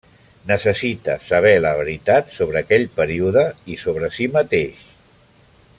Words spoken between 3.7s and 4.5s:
i sobre si